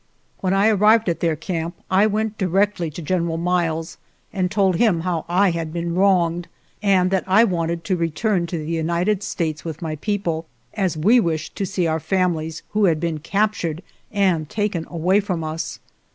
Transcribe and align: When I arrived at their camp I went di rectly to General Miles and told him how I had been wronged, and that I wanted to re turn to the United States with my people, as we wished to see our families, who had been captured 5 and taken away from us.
When 0.39 0.51
I 0.51 0.69
arrived 0.69 1.09
at 1.09 1.19
their 1.19 1.35
camp 1.35 1.75
I 1.91 2.07
went 2.07 2.39
di 2.39 2.47
rectly 2.47 2.91
to 2.91 3.03
General 3.03 3.37
Miles 3.37 3.97
and 4.33 4.49
told 4.49 4.77
him 4.77 5.01
how 5.01 5.25
I 5.29 5.51
had 5.51 5.71
been 5.71 5.93
wronged, 5.93 6.47
and 6.81 7.11
that 7.11 7.23
I 7.27 7.43
wanted 7.43 7.83
to 7.83 7.95
re 7.95 8.09
turn 8.09 8.47
to 8.47 8.57
the 8.57 8.65
United 8.71 9.21
States 9.21 9.63
with 9.63 9.79
my 9.79 9.97
people, 9.97 10.47
as 10.73 10.97
we 10.97 11.19
wished 11.19 11.55
to 11.57 11.67
see 11.67 11.85
our 11.85 11.99
families, 11.99 12.63
who 12.71 12.85
had 12.85 12.99
been 12.99 13.19
captured 13.19 13.83
5 14.11 14.17
and 14.19 14.49
taken 14.49 14.87
away 14.89 15.19
from 15.19 15.43
us. 15.43 15.77